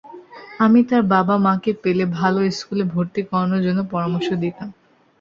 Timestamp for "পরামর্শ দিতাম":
3.91-4.69